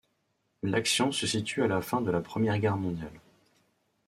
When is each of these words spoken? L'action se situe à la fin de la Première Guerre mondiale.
L'action 0.63 1.11
se 1.11 1.27
situe 1.27 1.61
à 1.61 1.67
la 1.67 1.79
fin 1.79 2.01
de 2.01 2.09
la 2.09 2.21
Première 2.21 2.57
Guerre 2.57 2.75
mondiale. 2.75 3.21